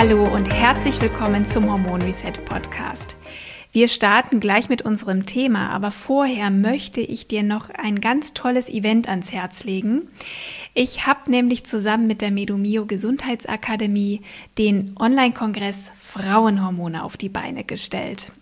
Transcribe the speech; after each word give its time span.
Hallo 0.00 0.24
und 0.24 0.46
herzlich 0.46 0.98
willkommen 1.02 1.44
zum 1.44 1.70
Hormon 1.70 2.00
Reset 2.00 2.32
Podcast. 2.46 3.18
Wir 3.70 3.86
starten 3.86 4.40
gleich 4.40 4.70
mit 4.70 4.80
unserem 4.80 5.26
Thema, 5.26 5.68
aber 5.68 5.90
vorher 5.90 6.50
möchte 6.50 7.02
ich 7.02 7.28
dir 7.28 7.42
noch 7.42 7.68
ein 7.68 8.00
ganz 8.00 8.32
tolles 8.32 8.70
Event 8.70 9.10
ans 9.10 9.30
Herz 9.30 9.64
legen. 9.64 10.08
Ich 10.72 11.06
habe 11.06 11.30
nämlich 11.30 11.66
zusammen 11.66 12.06
mit 12.06 12.22
der 12.22 12.30
Medomio 12.30 12.86
Gesundheitsakademie 12.86 14.22
den 14.56 14.96
Online-Kongress 14.98 15.92
Frauenhormone 16.00 17.04
auf 17.04 17.18
die 17.18 17.28
Beine 17.28 17.62
gestellt. 17.62 18.32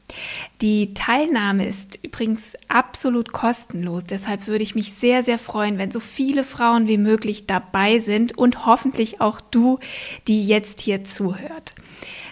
Die 0.61 0.95
Teilnahme 0.95 1.67
ist 1.67 1.99
übrigens 2.03 2.55
absolut 2.69 3.33
kostenlos, 3.33 4.05
deshalb 4.05 4.47
würde 4.47 4.63
ich 4.63 4.75
mich 4.75 4.93
sehr, 4.93 5.23
sehr 5.23 5.39
freuen, 5.39 5.79
wenn 5.79 5.91
so 5.91 6.01
viele 6.01 6.45
Frauen 6.45 6.89
wie 6.89 6.99
möglich 6.99 7.47
dabei 7.47 7.99
sind 7.99 8.37
und 8.37 8.67
hoffentlich 8.67 9.21
auch 9.21 9.41
du, 9.41 9.79
die 10.27 10.47
jetzt 10.47 10.81
hier 10.81 11.05
zuhört. 11.05 11.75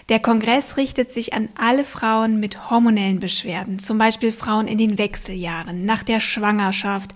Der 0.09 0.19
Kongress 0.19 0.77
richtet 0.77 1.11
sich 1.11 1.33
an 1.33 1.49
alle 1.57 1.83
Frauen 1.83 2.39
mit 2.39 2.69
hormonellen 2.69 3.19
Beschwerden, 3.19 3.77
zum 3.77 3.97
Beispiel 3.97 4.31
Frauen 4.31 4.67
in 4.67 4.77
den 4.77 4.97
Wechseljahren, 4.97 5.83
nach 5.83 6.03
der 6.03 6.21
Schwangerschaft, 6.21 7.11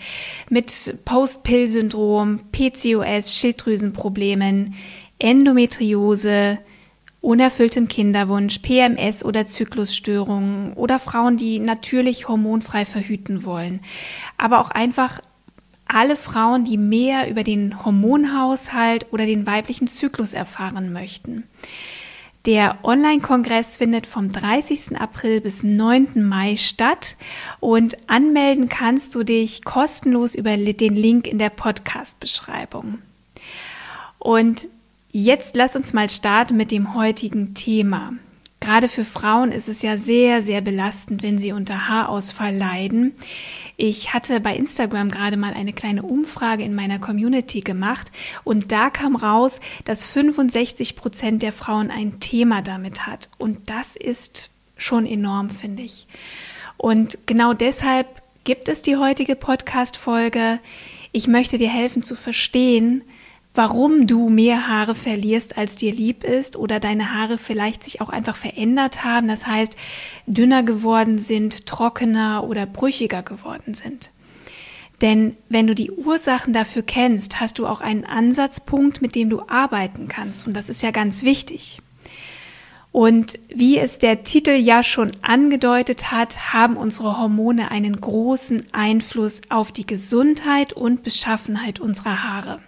mit 0.49 0.97
Post-Pill-Syndrom, 1.05 2.41
PCOS, 2.51 3.37
Schilddrüsenproblemen, 3.37 4.75
Endometriose, 5.19 6.59
unerfülltem 7.21 7.87
Kinderwunsch, 7.87 8.59
PMS 8.59 9.23
oder 9.23 9.45
Zyklusstörungen 9.45 10.73
oder 10.73 10.99
Frauen, 10.99 11.37
die 11.37 11.59
natürlich 11.59 12.27
hormonfrei 12.27 12.83
verhüten 12.85 13.45
wollen, 13.45 13.81
aber 14.37 14.59
auch 14.59 14.71
einfach 14.71 15.21
alle 15.87 16.15
Frauen, 16.15 16.63
die 16.63 16.77
mehr 16.77 17.29
über 17.29 17.43
den 17.43 17.83
Hormonhaushalt 17.83 19.07
oder 19.11 19.25
den 19.25 19.45
weiblichen 19.45 19.87
Zyklus 19.87 20.33
erfahren 20.33 20.93
möchten. 20.93 21.43
Der 22.47 22.79
Online-Kongress 22.83 23.77
findet 23.77 24.07
vom 24.07 24.29
30. 24.29 24.99
April 24.99 25.41
bis 25.41 25.61
9. 25.61 26.27
Mai 26.27 26.55
statt 26.55 27.15
und 27.59 27.97
anmelden 28.09 28.67
kannst 28.67 29.13
du 29.13 29.23
dich 29.23 29.63
kostenlos 29.63 30.33
über 30.33 30.57
den 30.57 30.95
Link 30.95 31.27
in 31.27 31.37
der 31.37 31.51
Podcast-Beschreibung. 31.51 32.97
Und 34.17 34.67
jetzt 35.11 35.55
lass 35.55 35.75
uns 35.75 35.93
mal 35.93 36.09
starten 36.09 36.57
mit 36.57 36.71
dem 36.71 36.95
heutigen 36.95 37.53
Thema. 37.53 38.13
Gerade 38.59 38.87
für 38.87 39.03
Frauen 39.03 39.51
ist 39.51 39.67
es 39.67 39.81
ja 39.81 39.97
sehr, 39.97 40.43
sehr 40.43 40.61
belastend, 40.61 41.23
wenn 41.23 41.39
sie 41.39 41.51
unter 41.51 41.89
Haarausfall 41.89 42.55
leiden. 42.55 43.15
Ich 43.75 44.13
hatte 44.13 44.39
bei 44.39 44.55
Instagram 44.55 45.09
gerade 45.09 45.35
mal 45.35 45.55
eine 45.55 45.73
kleine 45.73 46.03
Umfrage 46.03 46.63
in 46.63 46.75
meiner 46.75 46.99
Community 46.99 47.61
gemacht 47.61 48.11
und 48.43 48.71
da 48.71 48.91
kam 48.91 49.15
raus, 49.15 49.59
dass 49.85 50.05
65 50.05 50.95
Prozent 50.95 51.41
der 51.41 51.53
Frauen 51.53 51.89
ein 51.89 52.19
Thema 52.19 52.61
damit 52.61 53.07
hat. 53.07 53.29
Und 53.39 53.71
das 53.71 53.95
ist 53.95 54.51
schon 54.77 55.07
enorm, 55.07 55.49
finde 55.49 55.81
ich. 55.81 56.05
Und 56.77 57.17
genau 57.25 57.53
deshalb 57.53 58.07
gibt 58.43 58.69
es 58.69 58.83
die 58.83 58.95
heutige 58.95 59.35
Podcast-Folge. 59.35 60.59
Ich 61.11 61.27
möchte 61.27 61.57
dir 61.57 61.69
helfen 61.69 62.03
zu 62.03 62.15
verstehen, 62.15 63.03
warum 63.53 64.07
du 64.07 64.29
mehr 64.29 64.67
Haare 64.67 64.95
verlierst, 64.95 65.57
als 65.57 65.75
dir 65.75 65.93
lieb 65.93 66.23
ist 66.23 66.55
oder 66.55 66.79
deine 66.79 67.13
Haare 67.13 67.37
vielleicht 67.37 67.83
sich 67.83 68.01
auch 68.01 68.09
einfach 68.09 68.37
verändert 68.37 69.03
haben, 69.03 69.27
das 69.27 69.45
heißt 69.45 69.75
dünner 70.25 70.63
geworden 70.63 71.17
sind, 71.17 71.65
trockener 71.65 72.45
oder 72.45 72.65
brüchiger 72.65 73.23
geworden 73.23 73.73
sind. 73.73 74.11
Denn 75.01 75.35
wenn 75.49 75.65
du 75.65 75.73
die 75.73 75.91
Ursachen 75.91 76.53
dafür 76.53 76.83
kennst, 76.83 77.39
hast 77.39 77.57
du 77.57 77.65
auch 77.65 77.81
einen 77.81 78.05
Ansatzpunkt, 78.05 79.01
mit 79.01 79.15
dem 79.15 79.29
du 79.29 79.41
arbeiten 79.47 80.07
kannst. 80.07 80.45
Und 80.45 80.53
das 80.53 80.69
ist 80.69 80.83
ja 80.83 80.91
ganz 80.91 81.23
wichtig. 81.23 81.79
Und 82.91 83.39
wie 83.47 83.79
es 83.79 83.99
der 83.99 84.23
Titel 84.23 84.51
ja 84.51 84.83
schon 84.83 85.11
angedeutet 85.21 86.11
hat, 86.11 86.53
haben 86.53 86.77
unsere 86.77 87.17
Hormone 87.17 87.71
einen 87.71 87.99
großen 87.99 88.73
Einfluss 88.73 89.41
auf 89.49 89.71
die 89.71 89.87
Gesundheit 89.87 90.73
und 90.73 91.01
Beschaffenheit 91.01 91.79
unserer 91.79 92.23
Haare. 92.23 92.59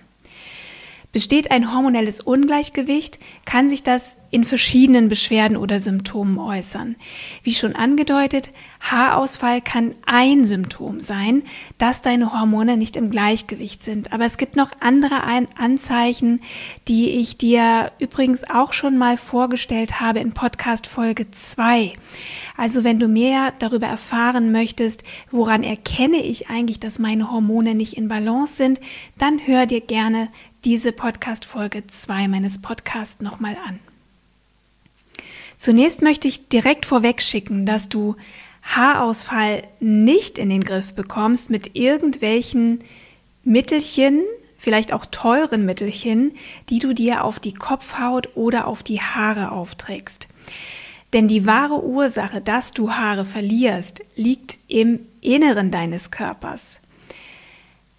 Besteht 1.13 1.51
ein 1.51 1.71
hormonelles 1.71 2.21
Ungleichgewicht, 2.21 3.19
kann 3.45 3.69
sich 3.69 3.83
das 3.83 4.17
in 4.31 4.45
verschiedenen 4.45 5.09
Beschwerden 5.09 5.57
oder 5.57 5.77
Symptomen 5.77 6.39
äußern. 6.39 6.95
Wie 7.43 7.53
schon 7.53 7.75
angedeutet, 7.75 8.49
Haarausfall 8.79 9.61
kann 9.61 9.93
ein 10.07 10.43
Symptom 10.43 10.99
sein, 10.99 11.43
dass 11.77 12.01
deine 12.01 12.33
Hormone 12.33 12.77
nicht 12.77 12.97
im 12.97 13.11
Gleichgewicht 13.11 13.83
sind. 13.83 14.11
Aber 14.11 14.25
es 14.25 14.37
gibt 14.37 14.55
noch 14.55 14.71
andere 14.79 15.21
Anzeichen, 15.55 16.41
die 16.87 17.11
ich 17.11 17.37
dir 17.37 17.91
übrigens 17.99 18.43
auch 18.49 18.73
schon 18.73 18.97
mal 18.97 19.15
vorgestellt 19.15 20.01
habe 20.01 20.19
in 20.19 20.33
Podcast 20.33 20.87
Folge 20.87 21.29
2. 21.29 21.93
Also 22.57 22.83
wenn 22.83 22.99
du 22.99 23.07
mehr 23.07 23.53
darüber 23.59 23.85
erfahren 23.85 24.51
möchtest, 24.51 25.03
woran 25.29 25.61
erkenne 25.63 26.17
ich 26.17 26.49
eigentlich, 26.49 26.79
dass 26.79 26.97
meine 26.97 27.31
Hormone 27.31 27.75
nicht 27.75 27.97
in 27.97 28.07
Balance 28.07 28.55
sind, 28.55 28.81
dann 29.19 29.45
hör 29.45 29.67
dir 29.67 29.81
gerne 29.81 30.29
diese 30.65 30.91
Podcast-Folge 30.91 31.87
2 31.87 32.27
meines 32.27 32.61
Podcasts 32.61 33.21
nochmal 33.21 33.57
an. 33.67 33.79
Zunächst 35.57 36.01
möchte 36.01 36.27
ich 36.27 36.47
direkt 36.49 36.85
vorweg 36.85 37.21
schicken, 37.21 37.65
dass 37.65 37.89
du 37.89 38.15
Haarausfall 38.63 39.63
nicht 39.79 40.37
in 40.37 40.49
den 40.49 40.63
Griff 40.63 40.93
bekommst 40.93 41.49
mit 41.49 41.75
irgendwelchen 41.75 42.79
Mittelchen, 43.43 44.21
vielleicht 44.57 44.93
auch 44.93 45.05
teuren 45.05 45.65
Mittelchen, 45.65 46.31
die 46.69 46.79
du 46.79 46.93
dir 46.93 47.25
auf 47.25 47.39
die 47.39 47.53
Kopfhaut 47.53 48.29
oder 48.35 48.67
auf 48.67 48.83
die 48.83 49.01
Haare 49.01 49.51
aufträgst. 49.51 50.27
Denn 51.11 51.27
die 51.27 51.45
wahre 51.45 51.83
Ursache, 51.83 52.41
dass 52.41 52.71
du 52.71 52.91
Haare 52.91 53.25
verlierst, 53.25 54.03
liegt 54.15 54.57
im 54.67 54.99
Inneren 55.21 55.69
deines 55.69 56.09
Körpers. 56.09 56.79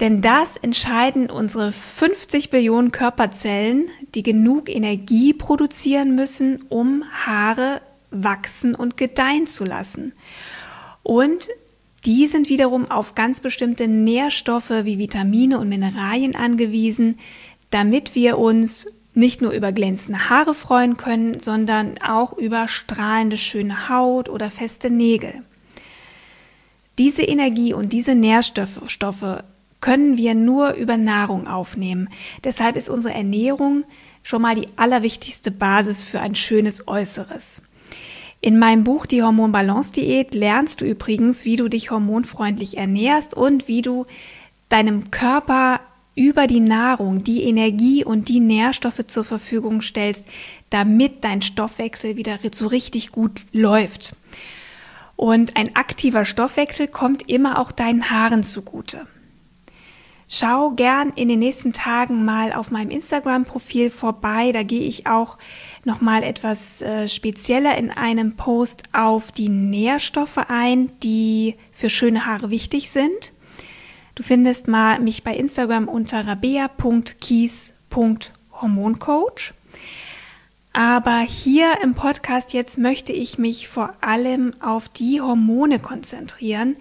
Denn 0.01 0.21
das 0.21 0.57
entscheiden 0.57 1.31
unsere 1.31 1.71
50 1.71 2.51
Billionen 2.51 2.91
Körperzellen, 2.91 3.89
die 4.15 4.25
genug 4.25 4.69
Energie 4.69 5.33
produzieren 5.33 6.15
müssen, 6.17 6.63
um 6.69 7.05
Haare 7.13 7.81
wachsen 8.11 8.75
und 8.75 8.97
gedeihen 8.97 9.47
zu 9.47 9.65
lassen. 9.65 10.13
Und 11.03 11.49
die 12.05 12.27
sind 12.27 12.49
wiederum 12.49 12.91
auf 12.91 13.15
ganz 13.15 13.41
bestimmte 13.41 13.89
Nährstoffe 13.89 14.71
wie 14.71 14.99
Vitamine 14.99 15.59
und 15.59 15.69
Mineralien 15.69 16.35
angewiesen, 16.35 17.19
damit 17.71 18.15
wir 18.15 18.39
uns 18.39 18.89
nicht 19.15 19.41
nur 19.41 19.53
über 19.53 19.73
glänzende 19.73 20.29
Haare 20.29 20.55
freuen 20.55 20.97
können, 20.97 21.39
sondern 21.41 21.99
auch 22.03 22.33
über 22.33 22.67
strahlende 22.67 23.37
schöne 23.37 23.89
Haut 23.89 24.29
oder 24.29 24.51
feste 24.51 24.91
Nägel. 24.91 25.43
Diese 26.99 27.23
Energie 27.23 27.73
und 27.73 27.93
diese 27.93 28.15
Nährstoffe 28.15 29.45
können 29.85 30.17
wir 30.17 30.35
nur 30.35 30.73
über 30.77 30.97
Nahrung 30.97 31.47
aufnehmen. 31.47 32.09
Deshalb 32.43 32.75
ist 32.75 32.89
unsere 32.89 33.13
Ernährung 33.13 33.85
schon 34.23 34.41
mal 34.41 34.55
die 34.55 34.69
allerwichtigste 34.77 35.51
Basis 35.51 36.03
für 36.03 36.21
ein 36.21 36.35
schönes 36.35 36.89
Äußeres. 36.89 37.61
In 38.41 38.59
meinem 38.59 38.85
Buch 38.85 39.05
Die 39.05 39.23
Hormonbalance-Diät 39.23 40.33
lernst 40.33 40.81
du 40.81 40.87
übrigens, 40.87 41.45
wie 41.45 41.57
du 41.57 41.69
dich 41.69 41.91
hormonfreundlich 41.91 42.79
ernährst 42.79 43.35
und 43.35 43.69
wie 43.69 43.83
du 43.83 44.07
deinem 44.71 45.11
Körper 45.11 45.81
über 46.15 46.47
die 46.47 46.61
Nahrung 46.61 47.23
die 47.23 47.43
Energie 47.43 48.07
und 48.07 48.31
die 48.31 48.41
Nährstoffe 48.41 49.07
zur 49.07 49.25
Verfügung 49.25 49.83
stellst, 49.83 50.27
damit 50.71 51.25
dein 51.25 51.43
Stoffwechsel 51.43 52.17
wieder 52.17 52.39
so 52.55 52.69
richtig 52.69 53.13
gut 53.13 53.43
läuft. 53.53 54.17
Und 55.15 55.59
ein 55.59 55.77
aktiver 55.77 56.25
Stoffwechsel 56.25 56.89
kommt 56.89 57.29
immer 57.29 57.59
auch 57.59 57.71
deinen 57.71 58.11
Haaren 58.11 58.45
zugute. 58.45 59.07
Schau 60.37 60.73
gern 60.73 61.13
in 61.15 61.29
den 61.29 61.39
nächsten 61.39 61.73
Tagen 61.73 62.25
mal 62.25 62.53
auf 62.53 62.73
meinem 62.73 62.91
Instagram-Profil 62.91 63.89
vorbei. 63.89 64.51
Da 64.51 64.65
gehe 64.65 64.81
ich 64.81 65.07
auch 65.07 65.39
noch 65.85 66.01
mal 66.01 66.25
etwas 66.25 66.83
äh, 66.83 67.07
spezieller 67.07 67.79
in 67.79 67.93
einem 67.93 68.35
Post 68.35 68.83
auf 68.93 69.31
die 69.31 69.49
Nährstoffe 69.49 70.39
ein, 70.49 70.91
die 71.05 71.55
für 71.71 71.89
schöne 71.89 72.27
Haare 72.27 72.51
wichtig 72.51 72.91
sind. 72.91 73.33
Du 74.17 74.25
findest 74.25 74.67
mal 74.67 74.99
mich 74.99 75.23
bei 75.23 75.37
Instagram 75.37 75.87
unter 75.87 76.27
rabea.kies.hormone. 76.27 78.99
Aber 80.77 81.21
hier 81.21 81.79
im 81.85 81.95
Podcast 81.95 82.53
jetzt 82.53 82.79
möchte 82.79 83.13
ich 83.13 83.39
mich 83.39 83.69
vor 83.69 83.95
allem 84.01 84.55
auf 84.61 84.89
die 84.89 85.21
Hormone 85.21 85.79
konzentrieren, 85.79 86.77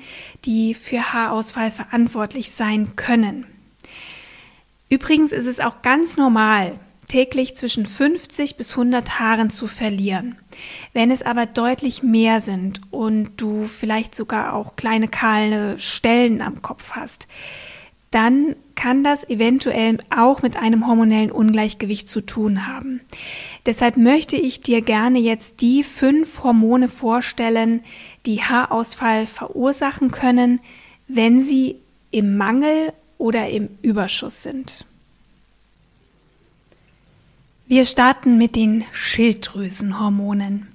die 0.45 0.73
für 0.73 1.13
Haarausfall 1.13 1.69
verantwortlich 1.69 2.49
sein 2.49 2.95
können. 2.95 3.45
Übrigens 4.89 5.31
ist 5.31 5.45
es 5.45 5.59
auch 5.59 5.83
ganz 5.83 6.17
normal, 6.17 6.73
täglich 7.07 7.55
zwischen 7.55 7.85
50 7.85 8.57
bis 8.57 8.71
100 8.71 9.19
Haaren 9.19 9.51
zu 9.51 9.67
verlieren. 9.67 10.37
Wenn 10.93 11.11
es 11.11 11.21
aber 11.21 11.45
deutlich 11.45 12.01
mehr 12.01 12.41
sind 12.41 12.81
und 12.89 13.39
du 13.39 13.65
vielleicht 13.65 14.15
sogar 14.15 14.53
auch 14.53 14.75
kleine 14.75 15.07
kahle 15.07 15.79
Stellen 15.79 16.41
am 16.41 16.63
Kopf 16.63 16.93
hast, 16.93 17.27
dann 18.13 18.55
kann 18.75 19.03
das 19.03 19.27
eventuell 19.27 19.97
auch 20.15 20.43
mit 20.43 20.55
einem 20.55 20.87
hormonellen 20.87 21.31
Ungleichgewicht 21.31 22.07
zu 22.07 22.21
tun 22.21 22.67
haben. 22.67 23.01
Deshalb 23.65 23.95
möchte 23.95 24.35
ich 24.35 24.61
dir 24.61 24.81
gerne 24.81 25.19
jetzt 25.19 25.61
die 25.61 25.83
fünf 25.83 26.43
Hormone 26.43 26.89
vorstellen, 26.89 27.81
die 28.25 28.41
Haarausfall 28.41 29.25
verursachen 29.25 30.11
können, 30.11 30.59
wenn 31.07 31.41
sie 31.41 31.77
im 32.11 32.35
Mangel 32.35 32.91
oder 33.17 33.47
im 33.49 33.69
Überschuss 33.81 34.43
sind. 34.43 34.85
Wir 37.65 37.85
starten 37.85 38.37
mit 38.37 38.57
den 38.57 38.83
Schilddrüsenhormonen. 38.91 40.67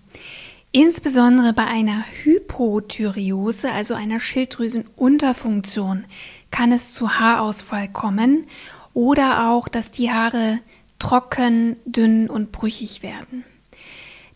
Insbesondere 0.72 1.52
bei 1.52 1.66
einer 1.66 2.04
Hypothyreose, 2.22 3.70
also 3.70 3.94
einer 3.94 4.20
Schilddrüsenunterfunktion, 4.20 6.04
kann 6.50 6.72
es 6.72 6.94
zu 6.94 7.18
Haarausfall 7.18 7.88
kommen 7.88 8.46
oder 8.94 9.50
auch, 9.50 9.68
dass 9.68 9.90
die 9.90 10.10
Haare 10.10 10.60
trocken, 10.98 11.76
dünn 11.84 12.28
und 12.28 12.52
brüchig 12.52 13.02
werden. 13.02 13.44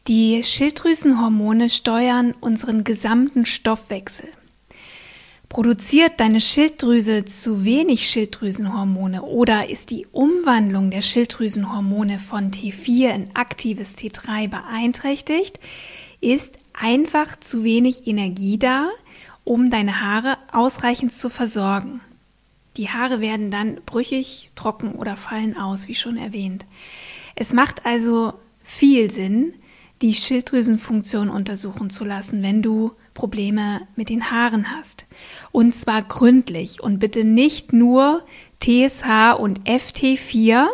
Die 0.08 0.42
Schilddrüsenhormone 0.42 1.70
steuern 1.70 2.34
unseren 2.40 2.82
gesamten 2.82 3.46
Stoffwechsel. 3.46 4.28
Produziert 5.48 6.18
deine 6.18 6.40
Schilddrüse 6.40 7.24
zu 7.26 7.64
wenig 7.64 8.08
Schilddrüsenhormone 8.08 9.22
oder 9.22 9.68
ist 9.68 9.90
die 9.90 10.06
Umwandlung 10.10 10.90
der 10.90 11.02
Schilddrüsenhormone 11.02 12.18
von 12.18 12.50
T4 12.50 13.10
in 13.10 13.36
aktives 13.36 13.96
T3 13.96 14.48
beeinträchtigt, 14.48 15.60
ist 16.22 16.58
einfach 16.72 17.38
zu 17.38 17.64
wenig 17.64 18.06
Energie 18.06 18.58
da, 18.58 18.88
um 19.44 19.70
deine 19.70 20.00
Haare 20.00 20.38
ausreichend 20.50 21.14
zu 21.14 21.28
versorgen. 21.28 22.00
Die 22.76 22.88
Haare 22.88 23.20
werden 23.20 23.50
dann 23.50 23.80
brüchig, 23.84 24.50
trocken 24.54 24.92
oder 24.92 25.16
fallen 25.16 25.56
aus, 25.56 25.88
wie 25.88 25.94
schon 25.94 26.16
erwähnt. 26.16 26.66
Es 27.34 27.52
macht 27.52 27.84
also 27.84 28.34
viel 28.62 29.10
Sinn, 29.10 29.54
die 30.00 30.14
Schilddrüsenfunktion 30.14 31.28
untersuchen 31.28 31.90
zu 31.90 32.04
lassen, 32.04 32.42
wenn 32.42 32.62
du 32.62 32.92
Probleme 33.14 33.82
mit 33.94 34.08
den 34.08 34.30
Haaren 34.30 34.74
hast. 34.74 35.06
Und 35.52 35.74
zwar 35.76 36.02
gründlich 36.02 36.82
und 36.82 36.98
bitte 36.98 37.24
nicht 37.24 37.72
nur 37.72 38.24
TSH 38.60 39.34
und 39.38 39.60
FT4, 39.62 40.66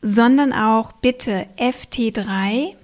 sondern 0.00 0.52
auch 0.52 0.92
bitte 0.92 1.46
FT3, 1.58 2.74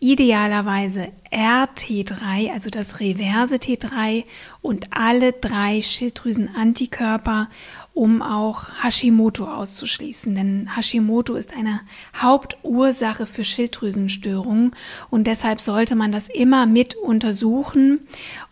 idealerweise 0.00 1.08
RT3, 1.32 2.52
also 2.52 2.70
das 2.70 3.00
reverse 3.00 3.56
T3 3.56 4.24
und 4.60 4.86
alle 4.90 5.32
drei 5.32 5.80
Schilddrüsenantikörper, 5.82 7.48
um 7.94 8.22
auch 8.22 8.66
Hashimoto 8.82 9.46
auszuschließen. 9.46 10.34
Denn 10.34 10.76
Hashimoto 10.76 11.34
ist 11.34 11.56
eine 11.56 11.80
Hauptursache 12.16 13.24
für 13.24 13.44
Schilddrüsenstörungen 13.44 14.72
und 15.10 15.26
deshalb 15.26 15.60
sollte 15.60 15.94
man 15.94 16.12
das 16.12 16.28
immer 16.28 16.66
mit 16.66 16.96
untersuchen 16.96 18.00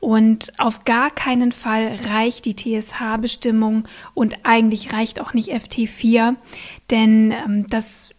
und 0.01 0.53
auf 0.59 0.85
gar 0.85 1.11
keinen 1.11 1.53
Fall 1.53 1.99
reicht 2.09 2.45
die 2.45 2.57
TSH-Bestimmung 2.57 3.89
und 4.15 4.45
eigentlich 4.45 4.93
reicht 4.93 5.21
auch 5.21 5.35
nicht 5.35 5.51
FT4, 5.51 6.37
denn 6.91 7.33
ähm, 7.33 7.67
das 7.69 8.11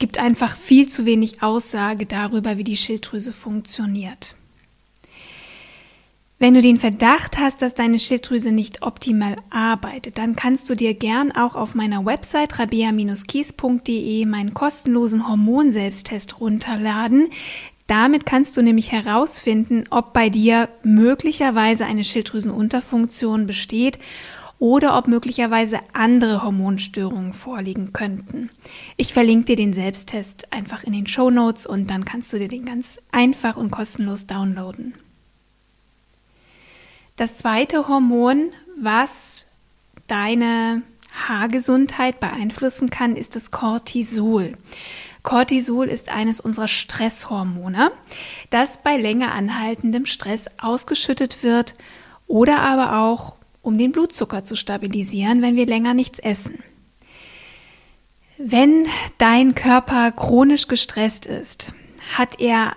gibt 0.00 0.18
einfach 0.18 0.56
viel 0.56 0.88
zu 0.88 1.06
wenig 1.06 1.44
Aussage 1.44 2.06
darüber, 2.06 2.58
wie 2.58 2.64
die 2.64 2.76
Schilddrüse 2.76 3.32
funktioniert. 3.32 4.34
Wenn 6.40 6.54
du 6.54 6.62
den 6.62 6.78
Verdacht 6.78 7.38
hast, 7.38 7.60
dass 7.60 7.74
deine 7.74 7.98
Schilddrüse 7.98 8.50
nicht 8.50 8.80
optimal 8.80 9.36
arbeitet, 9.50 10.16
dann 10.16 10.36
kannst 10.36 10.70
du 10.70 10.74
dir 10.74 10.94
gern 10.94 11.32
auch 11.32 11.54
auf 11.54 11.74
meiner 11.74 12.06
Website 12.06 12.58
rabea-kies.de 12.58 14.24
meinen 14.24 14.54
kostenlosen 14.54 15.28
Hormonselbsttest 15.28 16.40
runterladen. 16.40 17.28
Damit 17.86 18.24
kannst 18.24 18.56
du 18.56 18.62
nämlich 18.62 18.90
herausfinden, 18.92 19.84
ob 19.90 20.14
bei 20.14 20.30
dir 20.30 20.70
möglicherweise 20.82 21.84
eine 21.84 22.04
Schilddrüsenunterfunktion 22.04 23.46
besteht 23.46 23.98
oder 24.60 24.96
ob 24.96 25.08
möglicherweise 25.08 25.80
andere 25.94 26.44
Hormonstörungen 26.44 27.32
vorliegen 27.32 27.92
könnten. 27.92 28.50
Ich 28.98 29.14
verlinke 29.14 29.46
dir 29.46 29.56
den 29.56 29.72
Selbsttest 29.72 30.52
einfach 30.52 30.84
in 30.84 30.92
den 30.92 31.06
Show 31.06 31.30
Notes 31.30 31.66
und 31.66 31.90
dann 31.90 32.04
kannst 32.04 32.32
du 32.32 32.38
dir 32.38 32.48
den 32.48 32.66
ganz 32.66 33.00
einfach 33.10 33.56
und 33.56 33.70
kostenlos 33.70 34.26
downloaden. 34.26 34.94
Das 37.16 37.38
zweite 37.38 37.88
Hormon, 37.88 38.50
was 38.78 39.46
deine 40.06 40.82
Haargesundheit 41.26 42.20
beeinflussen 42.20 42.90
kann, 42.90 43.16
ist 43.16 43.36
das 43.36 43.50
Cortisol. 43.50 44.58
Cortisol 45.22 45.86
ist 45.86 46.10
eines 46.10 46.38
unserer 46.40 46.68
Stresshormone, 46.68 47.92
das 48.50 48.82
bei 48.82 48.98
länger 48.98 49.32
anhaltendem 49.32 50.04
Stress 50.04 50.46
ausgeschüttet 50.58 51.42
wird 51.42 51.74
oder 52.26 52.60
aber 52.60 52.98
auch 52.98 53.39
um 53.62 53.78
den 53.78 53.92
Blutzucker 53.92 54.44
zu 54.44 54.56
stabilisieren, 54.56 55.42
wenn 55.42 55.56
wir 55.56 55.66
länger 55.66 55.94
nichts 55.94 56.18
essen. 56.18 56.62
Wenn 58.38 58.86
dein 59.18 59.54
Körper 59.54 60.12
chronisch 60.12 60.66
gestresst 60.66 61.26
ist, 61.26 61.74
hat 62.16 62.40
er 62.40 62.74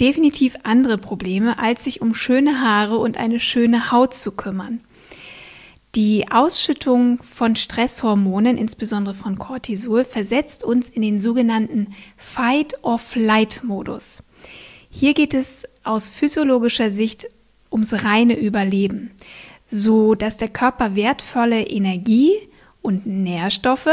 definitiv 0.00 0.56
andere 0.64 0.98
Probleme, 0.98 1.58
als 1.58 1.84
sich 1.84 2.02
um 2.02 2.14
schöne 2.14 2.60
Haare 2.60 2.98
und 2.98 3.16
eine 3.16 3.38
schöne 3.38 3.92
Haut 3.92 4.14
zu 4.14 4.32
kümmern. 4.32 4.80
Die 5.94 6.28
Ausschüttung 6.32 7.22
von 7.22 7.54
Stresshormonen, 7.54 8.56
insbesondere 8.56 9.14
von 9.14 9.38
Cortisol, 9.38 10.02
versetzt 10.02 10.64
uns 10.64 10.90
in 10.90 11.02
den 11.02 11.20
sogenannten 11.20 11.94
Fight-of-Flight-Modus. 12.16 14.24
Hier 14.90 15.14
geht 15.14 15.34
es 15.34 15.68
aus 15.84 16.08
physiologischer 16.08 16.90
Sicht 16.90 17.28
ums 17.70 18.04
reine 18.04 18.36
Überleben 18.36 19.12
so 19.74 20.14
dass 20.14 20.36
der 20.36 20.48
Körper 20.48 20.94
wertvolle 20.94 21.62
Energie 21.66 22.32
und 22.80 23.06
Nährstoffe 23.06 23.88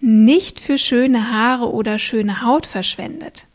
nicht 0.00 0.60
für 0.60 0.78
schöne 0.78 1.32
Haare 1.32 1.72
oder 1.72 1.98
schöne 1.98 2.42
Haut 2.42 2.66
verschwendet. 2.66 3.46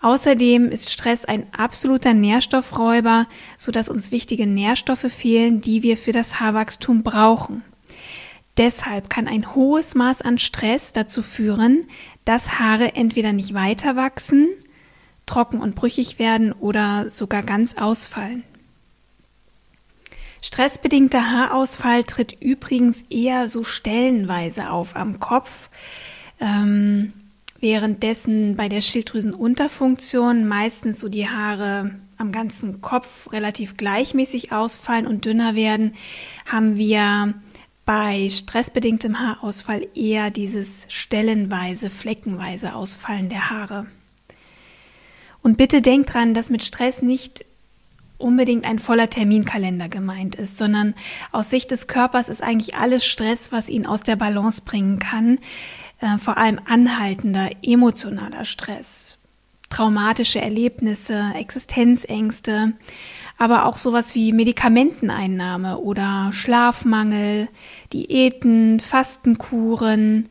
Außerdem 0.00 0.70
ist 0.70 0.90
Stress 0.90 1.24
ein 1.24 1.46
absoluter 1.52 2.14
Nährstoffräuber, 2.14 3.26
so 3.56 3.72
dass 3.72 3.88
uns 3.88 4.12
wichtige 4.12 4.46
Nährstoffe 4.46 5.10
fehlen, 5.12 5.60
die 5.60 5.82
wir 5.82 5.96
für 5.96 6.12
das 6.12 6.38
Haarwachstum 6.38 7.02
brauchen. 7.02 7.64
Deshalb 8.56 9.10
kann 9.10 9.26
ein 9.26 9.54
hohes 9.54 9.96
Maß 9.96 10.22
an 10.22 10.38
Stress 10.38 10.92
dazu 10.92 11.22
führen, 11.22 11.86
dass 12.24 12.60
Haare 12.60 12.94
entweder 12.94 13.32
nicht 13.32 13.54
weiter 13.54 13.96
wachsen, 13.96 14.48
trocken 15.26 15.60
und 15.60 15.74
brüchig 15.74 16.20
werden 16.20 16.52
oder 16.52 17.10
sogar 17.10 17.42
ganz 17.42 17.76
ausfallen. 17.76 18.44
Stressbedingter 20.40 21.30
Haarausfall 21.30 22.04
tritt 22.04 22.40
übrigens 22.40 23.02
eher 23.10 23.48
so 23.48 23.64
stellenweise 23.64 24.70
auf 24.70 24.94
am 24.96 25.18
Kopf, 25.18 25.68
ähm, 26.40 27.12
währenddessen 27.60 28.56
bei 28.56 28.68
der 28.68 28.80
Schilddrüsenunterfunktion 28.80 30.46
meistens 30.46 31.00
so 31.00 31.08
die 31.08 31.28
Haare 31.28 31.90
am 32.16 32.32
ganzen 32.32 32.80
Kopf 32.80 33.32
relativ 33.32 33.76
gleichmäßig 33.76 34.52
ausfallen 34.52 35.06
und 35.06 35.24
dünner 35.24 35.54
werden, 35.54 35.94
haben 36.46 36.76
wir 36.76 37.34
bei 37.84 38.28
stressbedingtem 38.28 39.18
Haarausfall 39.18 39.86
eher 39.94 40.30
dieses 40.30 40.86
stellenweise, 40.88 41.90
fleckenweise 41.90 42.74
Ausfallen 42.74 43.28
der 43.28 43.50
Haare. 43.50 43.86
Und 45.42 45.56
bitte 45.56 45.80
denkt 45.80 46.12
dran, 46.12 46.34
dass 46.34 46.50
mit 46.50 46.62
Stress 46.62 47.00
nicht 47.00 47.46
unbedingt 48.18 48.66
ein 48.66 48.78
voller 48.78 49.08
Terminkalender 49.08 49.88
gemeint 49.88 50.34
ist, 50.34 50.58
sondern 50.58 50.94
aus 51.32 51.50
Sicht 51.50 51.70
des 51.70 51.86
Körpers 51.86 52.28
ist 52.28 52.42
eigentlich 52.42 52.74
alles 52.74 53.04
Stress, 53.04 53.52
was 53.52 53.68
ihn 53.68 53.86
aus 53.86 54.02
der 54.02 54.16
Balance 54.16 54.62
bringen 54.64 54.98
kann, 54.98 55.38
äh, 56.00 56.18
vor 56.18 56.36
allem 56.36 56.60
anhaltender 56.66 57.50
emotionaler 57.62 58.44
Stress, 58.44 59.18
traumatische 59.70 60.40
Erlebnisse, 60.40 61.32
Existenzängste, 61.34 62.74
aber 63.38 63.66
auch 63.66 63.76
sowas 63.76 64.14
wie 64.16 64.32
Medikamenteneinnahme 64.32 65.78
oder 65.78 66.30
Schlafmangel, 66.32 67.48
Diäten, 67.92 68.80
Fastenkuren, 68.80 70.28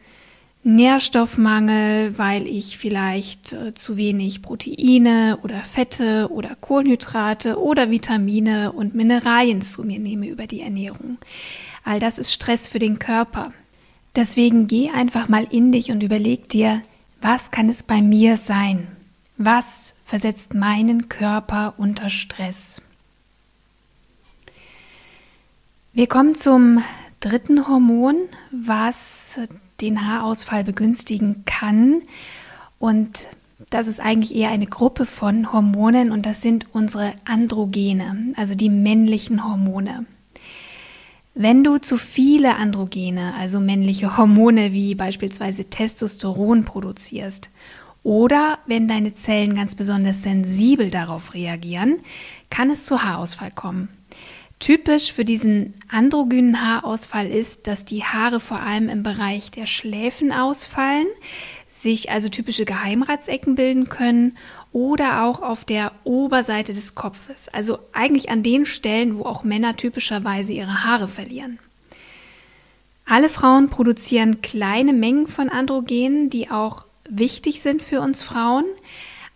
Nährstoffmangel, 0.67 2.17
weil 2.17 2.45
ich 2.45 2.77
vielleicht 2.77 3.53
äh, 3.53 3.71
zu 3.73 3.95
wenig 3.95 4.41
Proteine 4.41 5.39
oder 5.41 5.63
Fette 5.63 6.29
oder 6.29 6.55
Kohlenhydrate 6.59 7.57
oder 7.57 7.89
Vitamine 7.89 8.73
und 8.73 8.93
Mineralien 8.93 9.61
zu 9.61 9.83
mir 9.83 9.99
nehme 9.99 10.27
über 10.27 10.45
die 10.45 10.59
Ernährung. 10.59 11.19
All 11.85 12.01
das 12.01 12.19
ist 12.19 12.33
Stress 12.33 12.67
für 12.67 12.79
den 12.79 12.99
Körper. 12.99 13.53
Deswegen 14.17 14.67
geh 14.67 14.89
einfach 14.89 15.29
mal 15.29 15.47
in 15.49 15.71
dich 15.71 15.89
und 15.89 16.03
überleg 16.03 16.49
dir, 16.49 16.81
was 17.21 17.49
kann 17.49 17.69
es 17.69 17.81
bei 17.81 18.01
mir 18.01 18.35
sein? 18.35 18.89
Was 19.37 19.95
versetzt 20.03 20.53
meinen 20.53 21.07
Körper 21.07 21.75
unter 21.77 22.09
Stress? 22.09 22.81
Wir 25.93 26.07
kommen 26.07 26.35
zum 26.35 26.83
dritten 27.21 27.69
Hormon, 27.69 28.17
was 28.51 29.39
den 29.81 30.07
Haarausfall 30.07 30.63
begünstigen 30.63 31.43
kann. 31.45 32.01
Und 32.79 33.27
das 33.69 33.87
ist 33.87 33.99
eigentlich 33.99 34.35
eher 34.35 34.49
eine 34.49 34.67
Gruppe 34.67 35.05
von 35.05 35.51
Hormonen 35.51 36.11
und 36.11 36.25
das 36.25 36.41
sind 36.41 36.67
unsere 36.73 37.13
Androgene, 37.25 38.33
also 38.35 38.55
die 38.55 38.69
männlichen 38.69 39.43
Hormone. 39.43 40.05
Wenn 41.33 41.63
du 41.63 41.77
zu 41.77 41.97
viele 41.97 42.55
Androgene, 42.55 43.35
also 43.35 43.59
männliche 43.59 44.17
Hormone 44.17 44.73
wie 44.73 44.95
beispielsweise 44.95 45.65
Testosteron 45.65 46.65
produzierst 46.65 47.49
oder 48.03 48.59
wenn 48.65 48.87
deine 48.87 49.13
Zellen 49.13 49.55
ganz 49.55 49.75
besonders 49.75 50.23
sensibel 50.23 50.89
darauf 50.89 51.33
reagieren, 51.33 51.97
kann 52.49 52.71
es 52.71 52.85
zu 52.85 53.03
Haarausfall 53.03 53.51
kommen. 53.51 53.89
Typisch 54.59 55.13
für 55.13 55.23
diesen 55.23 55.75
androgynen 55.87 56.65
Haarausfall 56.65 57.29
ist, 57.29 57.67
dass 57.67 57.85
die 57.85 58.03
Haare 58.03 58.39
vor 58.39 58.59
allem 58.59 58.89
im 58.89 59.03
Bereich 59.03 59.51
der 59.51 59.67
Schläfen 59.67 60.31
ausfallen, 60.31 61.05
sich 61.69 62.09
also 62.09 62.29
typische 62.29 62.65
Geheimratsecken 62.65 63.53
bilden 63.53 63.87
können 63.87 64.35
oder 64.71 65.23
auch 65.23 65.43
auf 65.43 65.63
der 65.63 65.91
Oberseite 66.05 66.73
des 66.73 66.95
Kopfes, 66.95 67.49
also 67.49 67.77
eigentlich 67.93 68.29
an 68.31 68.41
den 68.41 68.65
Stellen, 68.65 69.19
wo 69.19 69.25
auch 69.25 69.43
Männer 69.43 69.77
typischerweise 69.77 70.53
ihre 70.53 70.83
Haare 70.83 71.07
verlieren. 71.07 71.59
Alle 73.05 73.29
Frauen 73.29 73.69
produzieren 73.69 74.41
kleine 74.41 74.91
Mengen 74.91 75.27
von 75.27 75.49
Androgenen, 75.49 76.31
die 76.31 76.49
auch 76.49 76.85
wichtig 77.07 77.61
sind 77.61 77.83
für 77.83 78.01
uns 78.01 78.23
Frauen. 78.23 78.65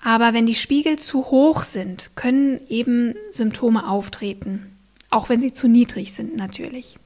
Aber 0.04 0.34
wenn 0.34 0.48
die 0.48 0.56
Spiegel 0.56 0.98
zu 0.98 1.26
hoch 1.26 1.62
sind, 1.62 2.10
können 2.16 2.60
eben 2.68 3.16
Symptome 3.30 3.88
auftreten 3.88 4.71
auch 5.12 5.30
wenn 5.30 5.42
sie 5.42 5.54
zu 5.54 5.68
niedrig 5.68 6.14
sind 6.14 6.36
natürlich. 6.36 6.98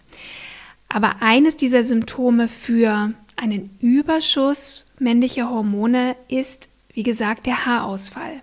Aber 0.88 1.22
eines 1.22 1.58
dieser 1.58 1.84
Symptome 1.84 2.48
für 2.48 3.12
einen 3.36 3.70
Überschuss 3.82 4.86
männlicher 5.00 5.50
Hormone 5.50 6.16
ist, 6.30 6.70
wie 6.94 7.04
gesagt, 7.04 7.46
der 7.46 7.66
Haarausfall. 7.66 8.42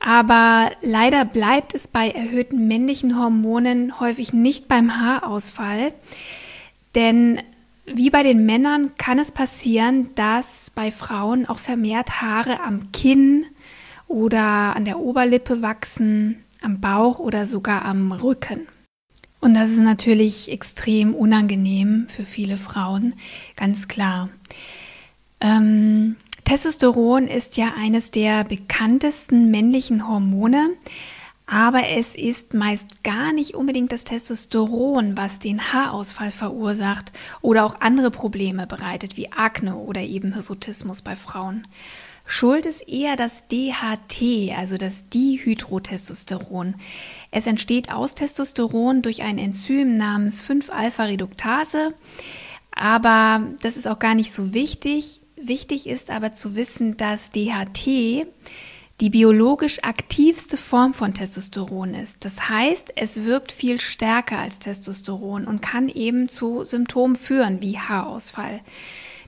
Aber 0.00 0.72
leider 0.82 1.24
bleibt 1.24 1.74
es 1.74 1.88
bei 1.88 2.10
erhöhten 2.10 2.66
männlichen 2.66 3.18
Hormonen 3.18 4.00
häufig 4.00 4.32
nicht 4.32 4.68
beim 4.68 5.00
Haarausfall, 5.00 5.94
denn 6.94 7.40
wie 7.86 8.10
bei 8.10 8.22
den 8.22 8.44
Männern 8.46 8.92
kann 8.96 9.18
es 9.18 9.32
passieren, 9.32 10.10
dass 10.14 10.70
bei 10.70 10.90
Frauen 10.90 11.46
auch 11.46 11.58
vermehrt 11.58 12.22
Haare 12.22 12.60
am 12.60 12.92
Kinn 12.92 13.46
oder 14.08 14.76
an 14.76 14.84
der 14.84 14.98
Oberlippe 14.98 15.62
wachsen, 15.62 16.43
am 16.64 16.80
Bauch 16.80 17.18
oder 17.18 17.46
sogar 17.46 17.84
am 17.84 18.12
Rücken. 18.12 18.66
Und 19.40 19.54
das 19.54 19.70
ist 19.70 19.80
natürlich 19.80 20.50
extrem 20.50 21.14
unangenehm 21.14 22.06
für 22.08 22.24
viele 22.24 22.56
Frauen, 22.56 23.14
ganz 23.56 23.88
klar. 23.88 24.30
Ähm, 25.40 26.16
Testosteron 26.44 27.26
ist 27.26 27.56
ja 27.58 27.74
eines 27.76 28.10
der 28.10 28.44
bekanntesten 28.44 29.50
männlichen 29.50 30.08
Hormone, 30.08 30.70
aber 31.46 31.88
es 31.88 32.14
ist 32.14 32.54
meist 32.54 33.02
gar 33.02 33.34
nicht 33.34 33.54
unbedingt 33.54 33.92
das 33.92 34.04
Testosteron, 34.04 35.16
was 35.16 35.40
den 35.40 35.72
Haarausfall 35.72 36.30
verursacht 36.30 37.12
oder 37.42 37.66
auch 37.66 37.80
andere 37.80 38.10
Probleme 38.10 38.66
bereitet, 38.66 39.18
wie 39.18 39.30
Akne 39.32 39.76
oder 39.76 40.00
eben 40.00 40.32
Hirsutismus 40.32 41.02
bei 41.02 41.16
Frauen. 41.16 41.66
Schuld 42.26 42.64
ist 42.66 42.88
eher 42.88 43.16
das 43.16 43.44
DHT, 43.48 44.52
also 44.56 44.76
das 44.78 45.08
Dihydrotestosteron. 45.10 46.74
Es 47.30 47.46
entsteht 47.46 47.92
aus 47.92 48.14
Testosteron 48.14 49.02
durch 49.02 49.22
ein 49.22 49.38
Enzym 49.38 49.96
namens 49.96 50.42
5-Alpha-Reduktase, 50.42 51.94
aber 52.74 53.46
das 53.62 53.76
ist 53.76 53.86
auch 53.86 53.98
gar 53.98 54.14
nicht 54.14 54.32
so 54.32 54.54
wichtig. 54.54 55.20
Wichtig 55.36 55.86
ist 55.86 56.10
aber 56.10 56.32
zu 56.32 56.56
wissen, 56.56 56.96
dass 56.96 57.30
DHT 57.30 58.26
die 59.00 59.10
biologisch 59.10 59.82
aktivste 59.82 60.56
Form 60.56 60.94
von 60.94 61.14
Testosteron 61.14 61.94
ist. 61.94 62.24
Das 62.24 62.48
heißt, 62.48 62.92
es 62.96 63.24
wirkt 63.24 63.52
viel 63.52 63.80
stärker 63.80 64.38
als 64.38 64.60
Testosteron 64.60 65.46
und 65.46 65.60
kann 65.60 65.88
eben 65.88 66.28
zu 66.28 66.64
Symptomen 66.64 67.16
führen 67.16 67.60
wie 67.60 67.78
Haarausfall. 67.78 68.60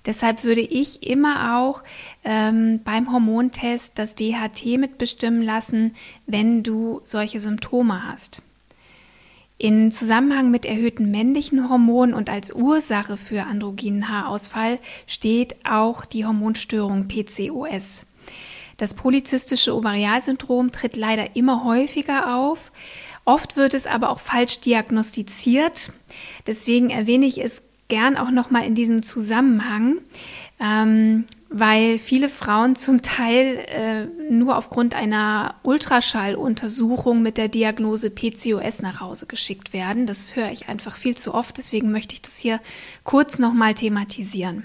Deshalb 0.07 0.45
würde 0.45 0.61
ich 0.61 1.03
immer 1.03 1.59
auch 1.59 1.83
ähm, 2.25 2.81
beim 2.85 3.13
Hormontest 3.13 3.99
das 3.99 4.15
DHT 4.15 4.79
mitbestimmen 4.79 5.43
lassen, 5.43 5.95
wenn 6.27 6.63
du 6.63 7.01
solche 7.05 7.41
Symptome 7.41 8.05
hast. 8.09 8.41
In 9.59 9.91
Zusammenhang 9.91 10.51
mit 10.51 10.67
erhöhten 10.67 11.11
männlichen 11.11 11.69
Hormonen 11.69 12.15
und 12.15 12.31
als 12.31 12.55
Ursache 12.55 13.17
für 13.17 13.45
androgenen 13.45 14.09
Haarausfall 14.09 14.79
steht 15.07 15.57
auch 15.65 16.05
die 16.05 16.27
Hormonstörung 16.27 17.09
PCOS. 17.09 18.05
Das 18.77 18.93
polyzystische 18.93 19.75
Ovarialsyndrom 19.75 20.71
tritt 20.71 20.97
leider 20.97 21.35
immer 21.35 21.65
häufiger 21.65 22.37
auf. 22.37 22.71
Oft 23.25 23.57
wird 23.57 23.73
es 23.73 23.87
aber 23.87 24.11
auch 24.11 24.21
falsch 24.21 24.61
diagnostiziert. 24.61 25.91
Deswegen 26.47 26.91
erwähne 26.91 27.25
ich 27.25 27.43
es 27.43 27.63
gern 27.89 28.17
auch 28.17 28.31
noch 28.31 28.51
mal 28.51 28.65
in 28.65 28.75
diesem 28.75 29.03
Zusammenhang, 29.03 29.99
ähm, 30.61 31.25
weil 31.49 31.99
viele 31.99 32.29
Frauen 32.29 32.75
zum 32.75 33.03
Teil 33.03 33.65
äh, 33.69 34.33
nur 34.33 34.57
aufgrund 34.57 34.95
einer 34.95 35.55
Ultraschalluntersuchung 35.63 37.23
mit 37.23 37.37
der 37.37 37.49
Diagnose 37.49 38.11
PCOS 38.11 38.83
nach 38.83 39.01
Hause 39.01 39.27
geschickt 39.27 39.73
werden. 39.73 40.07
Das 40.07 40.35
höre 40.35 40.51
ich 40.51 40.69
einfach 40.69 40.97
viel 40.97 41.17
zu 41.17 41.35
oft, 41.35 41.57
deswegen 41.59 41.93
möchte 41.93 42.15
ich 42.15 42.23
das 42.23 42.39
hier 42.39 42.61
kurz 43.05 43.39
noch 43.39 43.53
mal 43.53 43.75
thematisieren. 43.75 44.65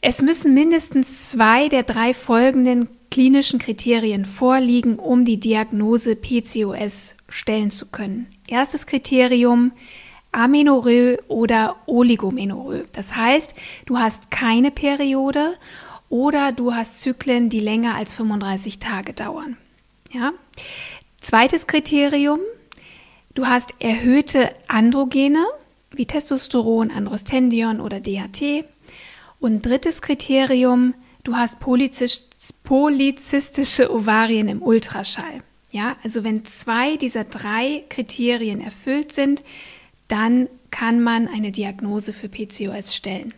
Es 0.00 0.20
müssen 0.22 0.54
mindestens 0.54 1.30
zwei 1.30 1.68
der 1.68 1.84
drei 1.84 2.12
folgenden 2.12 2.88
klinischen 3.10 3.58
Kriterien 3.58 4.24
vorliegen, 4.24 4.98
um 4.98 5.24
die 5.24 5.38
Diagnose 5.38 6.16
PCOS 6.16 7.14
stellen 7.28 7.70
zu 7.70 7.86
können. 7.86 8.26
Erstes 8.48 8.86
Kriterium, 8.86 9.72
Amenorrhoe 10.32 11.18
oder 11.28 11.76
Oligomenorrhoe. 11.86 12.84
Das 12.92 13.14
heißt, 13.14 13.54
du 13.86 13.98
hast 13.98 14.30
keine 14.30 14.70
Periode 14.70 15.54
oder 16.08 16.52
du 16.52 16.74
hast 16.74 17.00
Zyklen, 17.00 17.48
die 17.48 17.60
länger 17.60 17.94
als 17.94 18.12
35 18.12 18.78
Tage 18.78 19.12
dauern. 19.12 19.56
Ja? 20.10 20.32
Zweites 21.20 21.66
Kriterium, 21.66 22.40
du 23.34 23.46
hast 23.46 23.74
erhöhte 23.78 24.50
Androgene 24.68 25.44
wie 25.94 26.06
Testosteron, 26.06 26.90
Androstendion 26.90 27.80
oder 27.80 28.00
DHT. 28.00 28.64
Und 29.40 29.66
drittes 29.66 30.02
Kriterium, 30.02 30.94
du 31.24 31.36
hast 31.36 31.60
polyzystische 31.60 33.92
Ovarien 33.92 34.48
im 34.48 34.62
Ultraschall. 34.62 35.42
Ja, 35.70 35.96
also 36.02 36.24
wenn 36.24 36.44
zwei 36.44 36.96
dieser 36.96 37.24
drei 37.24 37.84
Kriterien 37.88 38.60
erfüllt 38.60 39.12
sind, 39.12 39.42
dann 40.12 40.50
kann 40.70 41.02
man 41.02 41.26
eine 41.26 41.52
Diagnose 41.52 42.12
für 42.12 42.28
PCOS 42.28 42.94
stellen. 42.94 43.32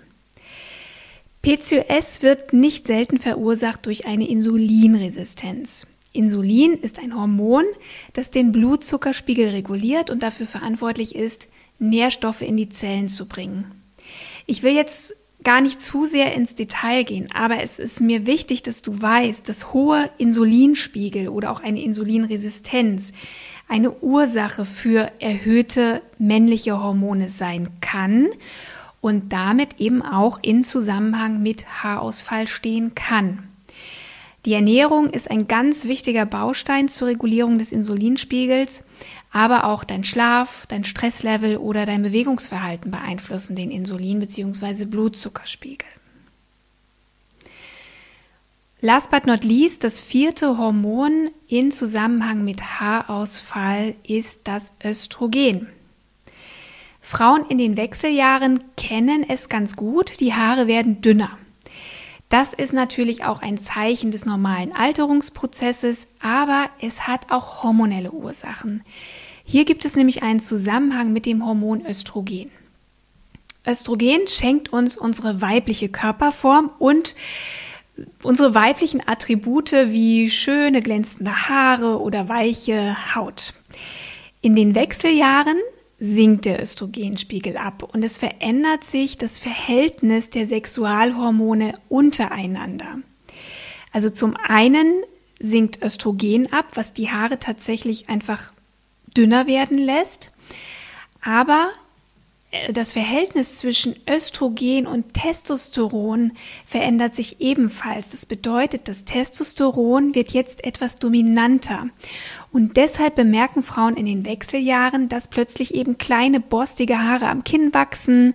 PCOS 1.42 2.22
wird 2.22 2.52
nicht 2.52 2.88
selten 2.88 3.20
verursacht 3.20 3.86
durch 3.86 4.06
eine 4.06 4.28
Insulinresistenz. 4.28 5.86
Insulin 6.12 6.72
ist 6.72 6.98
ein 6.98 7.14
Hormon, 7.14 7.64
das 8.12 8.32
den 8.32 8.50
Blutzuckerspiegel 8.50 9.50
reguliert 9.50 10.10
und 10.10 10.24
dafür 10.24 10.46
verantwortlich 10.46 11.14
ist, 11.14 11.48
Nährstoffe 11.78 12.42
in 12.42 12.56
die 12.56 12.68
Zellen 12.68 13.08
zu 13.08 13.26
bringen. 13.26 13.70
Ich 14.46 14.64
will 14.64 14.74
jetzt 14.74 15.14
gar 15.44 15.60
nicht 15.60 15.80
zu 15.80 16.06
sehr 16.06 16.34
ins 16.34 16.56
Detail 16.56 17.04
gehen, 17.04 17.30
aber 17.32 17.62
es 17.62 17.78
ist 17.78 18.00
mir 18.00 18.26
wichtig, 18.26 18.62
dass 18.62 18.82
du 18.82 19.00
weißt, 19.00 19.48
dass 19.48 19.72
hohe 19.72 20.10
Insulinspiegel 20.18 21.28
oder 21.28 21.52
auch 21.52 21.60
eine 21.60 21.82
Insulinresistenz 21.82 23.12
eine 23.68 23.90
Ursache 23.90 24.64
für 24.64 25.10
erhöhte 25.20 26.02
männliche 26.18 26.82
Hormone 26.82 27.28
sein 27.28 27.68
kann 27.80 28.28
und 29.00 29.32
damit 29.32 29.80
eben 29.80 30.02
auch 30.02 30.38
in 30.42 30.62
Zusammenhang 30.64 31.42
mit 31.42 31.82
Haarausfall 31.82 32.46
stehen 32.46 32.94
kann. 32.94 33.48
Die 34.44 34.52
Ernährung 34.52 35.08
ist 35.08 35.30
ein 35.30 35.48
ganz 35.48 35.86
wichtiger 35.86 36.26
Baustein 36.26 36.88
zur 36.88 37.08
Regulierung 37.08 37.56
des 37.56 37.72
Insulinspiegels, 37.72 38.84
aber 39.32 39.64
auch 39.64 39.84
dein 39.84 40.04
Schlaf, 40.04 40.66
dein 40.68 40.84
Stresslevel 40.84 41.56
oder 41.56 41.86
dein 41.86 42.02
Bewegungsverhalten 42.02 42.90
beeinflussen 42.90 43.56
den 43.56 43.70
Insulin- 43.70 44.20
bzw. 44.20 44.84
Blutzuckerspiegel. 44.84 45.88
Last 48.84 49.10
but 49.10 49.24
not 49.24 49.44
least, 49.44 49.82
das 49.82 49.98
vierte 49.98 50.58
Hormon 50.58 51.30
in 51.48 51.72
Zusammenhang 51.72 52.44
mit 52.44 52.80
Haarausfall 52.80 53.94
ist 54.06 54.42
das 54.44 54.74
Östrogen. 54.84 55.70
Frauen 57.00 57.46
in 57.48 57.56
den 57.56 57.78
Wechseljahren 57.78 58.62
kennen 58.76 59.24
es 59.26 59.48
ganz 59.48 59.76
gut, 59.76 60.20
die 60.20 60.34
Haare 60.34 60.66
werden 60.66 61.00
dünner. 61.00 61.30
Das 62.28 62.52
ist 62.52 62.74
natürlich 62.74 63.24
auch 63.24 63.40
ein 63.40 63.56
Zeichen 63.56 64.10
des 64.10 64.26
normalen 64.26 64.76
Alterungsprozesses, 64.76 66.06
aber 66.20 66.68
es 66.78 67.08
hat 67.08 67.30
auch 67.30 67.62
hormonelle 67.62 68.12
Ursachen. 68.12 68.82
Hier 69.46 69.64
gibt 69.64 69.86
es 69.86 69.96
nämlich 69.96 70.22
einen 70.22 70.40
Zusammenhang 70.40 71.10
mit 71.10 71.24
dem 71.24 71.46
Hormon 71.46 71.86
Östrogen. 71.86 72.50
Östrogen 73.66 74.28
schenkt 74.28 74.74
uns 74.74 74.98
unsere 74.98 75.40
weibliche 75.40 75.88
Körperform 75.88 76.70
und 76.78 77.14
unsere 78.22 78.54
weiblichen 78.54 79.06
Attribute 79.06 79.72
wie 79.72 80.30
schöne 80.30 80.82
glänzende 80.82 81.48
Haare 81.48 82.00
oder 82.00 82.28
weiche 82.28 83.14
Haut. 83.14 83.54
In 84.40 84.54
den 84.54 84.74
Wechseljahren 84.74 85.56
sinkt 85.98 86.44
der 86.44 86.60
Östrogenspiegel 86.60 87.56
ab 87.56 87.82
und 87.82 88.04
es 88.04 88.18
verändert 88.18 88.84
sich 88.84 89.16
das 89.16 89.38
Verhältnis 89.38 90.30
der 90.30 90.46
Sexualhormone 90.46 91.74
untereinander. 91.88 92.98
Also 93.92 94.10
zum 94.10 94.36
einen 94.36 95.02
sinkt 95.38 95.82
Östrogen 95.82 96.52
ab, 96.52 96.66
was 96.74 96.92
die 96.92 97.10
Haare 97.10 97.38
tatsächlich 97.38 98.08
einfach 98.08 98.52
dünner 99.16 99.46
werden 99.46 99.78
lässt, 99.78 100.32
aber 101.22 101.70
das 102.72 102.92
Verhältnis 102.92 103.58
zwischen 103.58 103.96
Östrogen 104.08 104.86
und 104.86 105.14
Testosteron 105.14 106.32
verändert 106.66 107.14
sich 107.14 107.40
ebenfalls. 107.40 108.10
Das 108.10 108.26
bedeutet, 108.26 108.88
das 108.88 109.04
Testosteron 109.04 110.14
wird 110.14 110.32
jetzt 110.32 110.64
etwas 110.64 110.96
dominanter. 110.96 111.88
Und 112.52 112.76
deshalb 112.76 113.16
bemerken 113.16 113.62
Frauen 113.62 113.96
in 113.96 114.06
den 114.06 114.26
Wechseljahren, 114.26 115.08
dass 115.08 115.28
plötzlich 115.28 115.74
eben 115.74 115.98
kleine 115.98 116.40
borstige 116.40 117.02
Haare 117.02 117.28
am 117.28 117.44
Kinn 117.44 117.74
wachsen, 117.74 118.34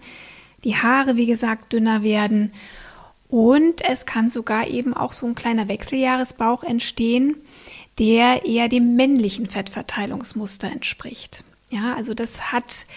die 0.64 0.76
Haare, 0.76 1.16
wie 1.16 1.26
gesagt, 1.26 1.72
dünner 1.72 2.04
werden. 2.04 2.52
Und 3.30 3.82
es 3.86 4.06
kann 4.06 4.30
sogar 4.30 4.68
eben 4.68 4.94
auch 4.94 5.14
so 5.14 5.28
ein 5.28 5.36
kleiner 5.36 5.68
Wechseljahresbauch 5.68 6.64
entstehen, 6.64 7.38
der 8.00 8.46
eher 8.46 8.70
dem 8.70 8.96
männlichen 8.96 9.46
Fettverteilungsmuster 9.46 10.70
entspricht. 10.70 11.44
Ja, 11.70 11.94
also 11.96 12.14
das 12.14 12.52
hat 12.52 12.88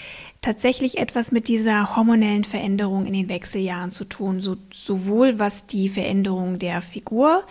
tatsächlich 0.42 0.98
etwas 0.98 1.32
mit 1.32 1.48
dieser 1.48 1.96
hormonellen 1.96 2.44
Veränderung 2.44 3.06
in 3.06 3.14
den 3.14 3.28
Wechseljahren 3.28 3.90
zu 3.90 4.04
tun, 4.04 4.40
so, 4.40 4.56
sowohl 4.72 5.38
was 5.38 5.66
die 5.66 5.88
Veränderung 5.88 6.58
der 6.58 6.82
Figur, 6.82 7.44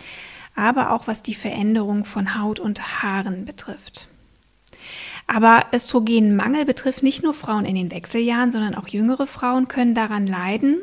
aber 0.54 0.92
auch 0.92 1.06
was 1.06 1.22
die 1.22 1.34
Veränderung 1.34 2.04
von 2.04 2.38
Haut 2.38 2.60
und 2.60 3.02
Haaren 3.02 3.46
betrifft. 3.46 4.08
Aber 5.26 5.64
Östrogenmangel 5.72 6.66
betrifft 6.66 7.02
nicht 7.02 7.22
nur 7.22 7.32
Frauen 7.32 7.64
in 7.64 7.74
den 7.74 7.90
Wechseljahren, 7.90 8.50
sondern 8.50 8.74
auch 8.74 8.88
jüngere 8.88 9.26
Frauen 9.26 9.68
können 9.68 9.94
daran 9.94 10.26
leiden. 10.26 10.76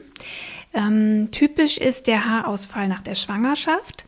Ähm, 0.74 1.30
typisch 1.32 1.78
ist 1.78 2.08
der 2.08 2.26
Haarausfall 2.26 2.88
nach 2.88 3.02
der 3.02 3.16
Schwangerschaft, 3.16 4.06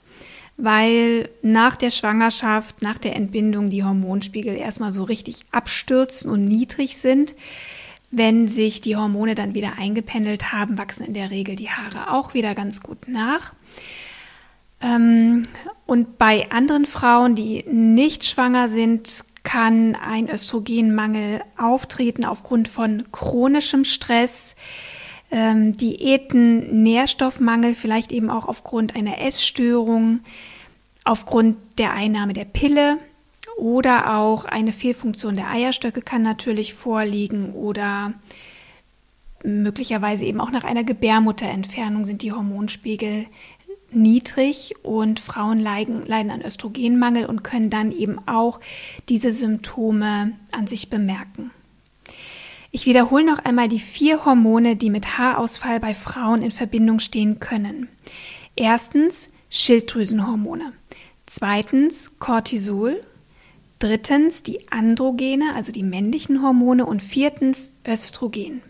weil 0.57 1.29
nach 1.43 1.75
der 1.75 1.91
Schwangerschaft, 1.91 2.81
nach 2.81 2.97
der 2.97 3.15
Entbindung 3.15 3.69
die 3.69 3.83
Hormonspiegel 3.83 4.55
erstmal 4.55 4.91
so 4.91 5.03
richtig 5.03 5.41
abstürzen 5.51 6.31
und 6.31 6.43
niedrig 6.45 6.97
sind. 6.97 7.35
Wenn 8.11 8.47
sich 8.47 8.81
die 8.81 8.97
Hormone 8.97 9.35
dann 9.35 9.55
wieder 9.55 9.77
eingependelt 9.77 10.51
haben, 10.51 10.77
wachsen 10.77 11.05
in 11.05 11.13
der 11.13 11.31
Regel 11.31 11.55
die 11.55 11.69
Haare 11.69 12.13
auch 12.13 12.33
wieder 12.33 12.53
ganz 12.55 12.81
gut 12.81 13.07
nach. 13.07 13.53
Ähm, 14.81 15.43
und 15.85 16.17
bei 16.17 16.51
anderen 16.51 16.85
Frauen, 16.85 17.35
die 17.35 17.63
nicht 17.63 18.25
schwanger 18.25 18.67
sind, 18.67 19.23
kann 19.43 19.95
ein 19.95 20.29
Östrogenmangel 20.29 21.41
auftreten 21.57 22.25
aufgrund 22.25 22.67
von 22.67 23.03
chronischem 23.11 23.85
Stress, 23.85 24.55
ähm, 25.31 25.71
Diäten, 25.75 26.83
Nährstoffmangel, 26.83 27.73
vielleicht 27.73 28.11
eben 28.11 28.29
auch 28.29 28.45
aufgrund 28.45 28.95
einer 28.95 29.21
Essstörung, 29.21 30.19
aufgrund 31.05 31.57
der 31.79 31.93
Einnahme 31.93 32.33
der 32.33 32.45
Pille 32.45 32.99
oder 33.57 34.15
auch 34.17 34.45
eine 34.45 34.73
Fehlfunktion 34.73 35.35
der 35.35 35.49
Eierstöcke 35.49 36.01
kann 36.01 36.21
natürlich 36.21 36.73
vorliegen 36.73 37.53
oder 37.53 38.13
möglicherweise 39.43 40.25
eben 40.25 40.39
auch 40.39 40.51
nach 40.51 40.63
einer 40.63 40.83
Gebärmutterentfernung 40.83 42.03
sind 42.03 42.21
die 42.21 42.31
Hormonspiegel 42.31 43.25
niedrig 43.91 44.73
und 44.83 45.19
Frauen 45.19 45.59
leiden, 45.59 46.05
leiden 46.05 46.31
an 46.31 46.41
Östrogenmangel 46.41 47.25
und 47.25 47.43
können 47.43 47.69
dann 47.69 47.91
eben 47.91 48.19
auch 48.27 48.59
diese 49.09 49.33
Symptome 49.33 50.33
an 50.51 50.67
sich 50.67 50.89
bemerken. 50.89 51.51
Ich 52.71 52.85
wiederhole 52.85 53.25
noch 53.25 53.39
einmal 53.39 53.67
die 53.67 53.79
vier 53.79 54.23
Hormone, 54.23 54.77
die 54.77 54.89
mit 54.89 55.17
Haarausfall 55.17 55.81
bei 55.81 55.93
Frauen 55.93 56.41
in 56.41 56.51
Verbindung 56.51 56.99
stehen 56.99 57.39
können. 57.39 57.89
Erstens 58.55 59.31
Schilddrüsenhormone. 59.49 60.71
Zweitens 61.25 62.17
Cortisol. 62.19 63.01
Drittens 63.81 64.43
die 64.43 64.71
Androgene, 64.71 65.55
also 65.55 65.71
die 65.71 65.81
männlichen 65.81 66.43
Hormone. 66.43 66.85
Und 66.85 67.01
viertens 67.01 67.71
Östrogen. 67.83 68.61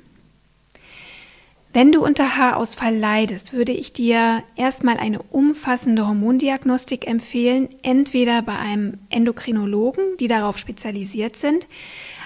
Wenn 1.73 1.91
du 1.91 2.01
unter 2.01 2.37
Haarausfall 2.37 2.95
leidest, 2.95 3.51
würde 3.51 3.73
ich 3.73 3.91
dir 3.91 4.41
erstmal 4.55 4.95
eine 4.95 5.21
umfassende 5.21 6.07
Hormondiagnostik 6.07 7.07
empfehlen, 7.07 7.67
entweder 7.81 8.41
bei 8.41 8.57
einem 8.57 8.99
Endokrinologen, 9.09 10.15
die 10.17 10.29
darauf 10.29 10.57
spezialisiert 10.57 11.35
sind. 11.35 11.67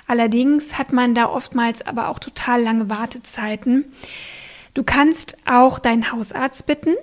Allerdings 0.06 0.78
hat 0.78 0.94
man 0.94 1.16
da 1.16 1.28
oftmals 1.28 1.82
aber 1.82 2.10
auch 2.10 2.20
total 2.20 2.62
lange 2.62 2.88
Wartezeiten. 2.88 3.86
Du 4.76 4.84
kannst 4.84 5.38
auch 5.46 5.80
deinen 5.80 6.12
Hausarzt 6.12 6.68
bitten, 6.68 6.94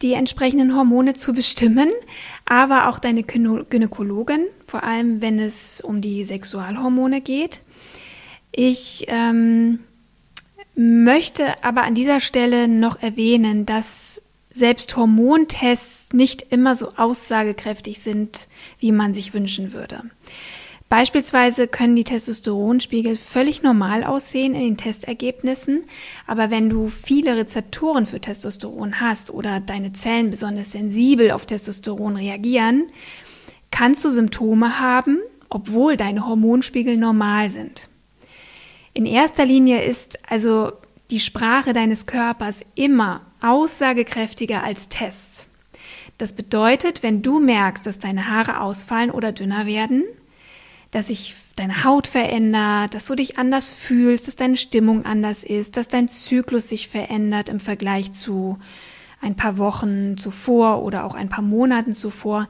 die 0.00 0.14
entsprechenden 0.14 0.74
Hormone 0.74 1.12
zu 1.12 1.34
bestimmen, 1.34 1.90
aber 2.46 2.88
auch 2.88 2.98
deine 2.98 3.22
Gynäkologin, 3.22 4.46
vor 4.66 4.84
allem 4.84 5.22
wenn 5.22 5.38
es 5.38 5.80
um 5.80 6.00
die 6.00 6.24
Sexualhormone 6.24 7.20
geht. 7.20 7.62
Ich 8.52 9.06
ähm, 9.08 9.80
möchte 10.74 11.62
aber 11.62 11.82
an 11.82 11.94
dieser 11.94 12.20
Stelle 12.20 12.68
noch 12.68 13.02
erwähnen, 13.02 13.66
dass 13.66 14.22
selbst 14.50 14.96
Hormontests 14.96 16.12
nicht 16.12 16.42
immer 16.50 16.76
so 16.76 16.92
aussagekräftig 16.96 18.00
sind, 18.00 18.48
wie 18.78 18.92
man 18.92 19.12
sich 19.12 19.34
wünschen 19.34 19.72
würde. 19.72 20.02
Beispielsweise 20.88 21.66
können 21.66 21.96
die 21.96 22.04
Testosteronspiegel 22.04 23.16
völlig 23.16 23.62
normal 23.62 24.04
aussehen 24.04 24.54
in 24.54 24.60
den 24.60 24.76
Testergebnissen, 24.76 25.84
aber 26.28 26.50
wenn 26.50 26.70
du 26.70 26.88
viele 26.88 27.36
Rezeptoren 27.36 28.06
für 28.06 28.20
Testosteron 28.20 29.00
hast 29.00 29.30
oder 29.30 29.58
deine 29.58 29.92
Zellen 29.92 30.30
besonders 30.30 30.70
sensibel 30.70 31.32
auf 31.32 31.44
Testosteron 31.44 32.16
reagieren, 32.16 32.84
kannst 33.76 34.06
du 34.06 34.08
Symptome 34.08 34.80
haben, 34.80 35.18
obwohl 35.50 35.98
deine 35.98 36.26
Hormonspiegel 36.26 36.96
normal 36.96 37.50
sind. 37.50 37.90
In 38.94 39.04
erster 39.04 39.44
Linie 39.44 39.82
ist 39.82 40.18
also 40.30 40.72
die 41.10 41.20
Sprache 41.20 41.74
deines 41.74 42.06
Körpers 42.06 42.64
immer 42.74 43.20
aussagekräftiger 43.42 44.62
als 44.62 44.88
Tests. 44.88 45.44
Das 46.16 46.32
bedeutet, 46.32 47.02
wenn 47.02 47.20
du 47.20 47.38
merkst, 47.38 47.86
dass 47.86 47.98
deine 47.98 48.30
Haare 48.30 48.62
ausfallen 48.62 49.10
oder 49.10 49.32
dünner 49.32 49.66
werden, 49.66 50.04
dass 50.90 51.08
sich 51.08 51.34
deine 51.56 51.84
Haut 51.84 52.06
verändert, 52.06 52.94
dass 52.94 53.04
du 53.04 53.14
dich 53.14 53.36
anders 53.36 53.70
fühlst, 53.70 54.26
dass 54.26 54.36
deine 54.36 54.56
Stimmung 54.56 55.04
anders 55.04 55.44
ist, 55.44 55.76
dass 55.76 55.88
dein 55.88 56.08
Zyklus 56.08 56.70
sich 56.70 56.88
verändert 56.88 57.50
im 57.50 57.60
Vergleich 57.60 58.14
zu 58.14 58.58
ein 59.20 59.36
paar 59.36 59.58
Wochen 59.58 60.16
zuvor 60.16 60.82
oder 60.82 61.04
auch 61.04 61.14
ein 61.14 61.28
paar 61.28 61.44
Monaten 61.44 61.92
zuvor, 61.92 62.48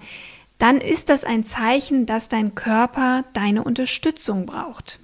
dann 0.59 0.81
ist 0.81 1.09
das 1.09 1.25
ein 1.25 1.45
Zeichen, 1.45 2.07
dass 2.07 2.29
dein 2.29 2.55
Körper 2.55 3.25
deine 3.33 3.63
Unterstützung 3.65 4.47
braucht. 4.47 5.01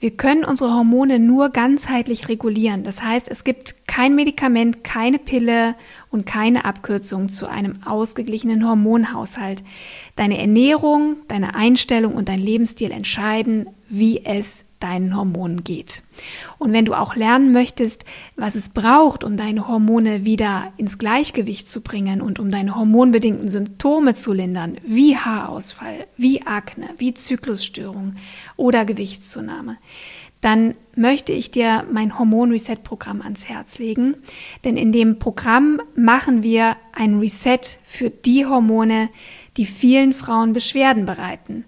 Wir 0.00 0.10
können 0.10 0.44
unsere 0.44 0.74
Hormone 0.74 1.18
nur 1.18 1.48
ganzheitlich 1.48 2.28
regulieren. 2.28 2.82
Das 2.82 3.02
heißt, 3.02 3.26
es 3.30 3.42
gibt 3.42 3.86
kein 3.86 4.14
Medikament, 4.14 4.84
keine 4.84 5.18
Pille 5.18 5.76
und 6.10 6.26
keine 6.26 6.66
Abkürzung 6.66 7.30
zu 7.30 7.46
einem 7.46 7.74
ausgeglichenen 7.86 8.68
Hormonhaushalt. 8.68 9.62
Deine 10.14 10.38
Ernährung, 10.38 11.16
deine 11.28 11.54
Einstellung 11.54 12.14
und 12.14 12.28
dein 12.28 12.40
Lebensstil 12.40 12.90
entscheiden, 12.90 13.70
wie 13.88 14.26
es 14.26 14.66
deinen 14.84 15.16
Hormonen 15.16 15.64
geht. 15.64 16.02
Und 16.58 16.72
wenn 16.72 16.84
du 16.84 16.92
auch 16.94 17.16
lernen 17.16 17.52
möchtest, 17.52 18.04
was 18.36 18.54
es 18.54 18.68
braucht, 18.68 19.24
um 19.24 19.38
deine 19.38 19.66
Hormone 19.66 20.26
wieder 20.26 20.72
ins 20.76 20.98
Gleichgewicht 20.98 21.68
zu 21.68 21.80
bringen 21.80 22.20
und 22.20 22.38
um 22.38 22.50
deine 22.50 22.76
hormonbedingten 22.76 23.48
Symptome 23.48 24.14
zu 24.14 24.34
lindern, 24.34 24.76
wie 24.84 25.16
Haarausfall, 25.16 26.06
wie 26.18 26.42
Akne, 26.42 26.90
wie 26.98 27.14
Zyklusstörung 27.14 28.16
oder 28.56 28.84
Gewichtszunahme, 28.84 29.78
dann 30.42 30.74
möchte 30.94 31.32
ich 31.32 31.50
dir 31.50 31.86
mein 31.90 32.18
Hormon 32.18 32.50
Reset 32.50 32.76
Programm 32.84 33.22
ans 33.22 33.48
Herz 33.48 33.78
legen. 33.78 34.16
Denn 34.64 34.76
in 34.76 34.92
dem 34.92 35.18
Programm 35.18 35.80
machen 35.96 36.42
wir 36.42 36.76
ein 36.92 37.18
Reset 37.18 37.60
für 37.82 38.10
die 38.10 38.44
Hormone, 38.44 39.08
die 39.56 39.64
vielen 39.64 40.12
Frauen 40.12 40.52
Beschwerden 40.52 41.06
bereiten. 41.06 41.64